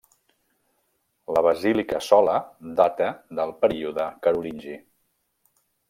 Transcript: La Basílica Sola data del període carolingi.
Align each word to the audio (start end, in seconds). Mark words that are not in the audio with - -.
La 1.35 1.43
Basílica 1.49 2.01
Sola 2.07 2.35
data 2.81 3.13
del 3.41 3.55
període 3.67 4.09
carolingi. 4.27 4.79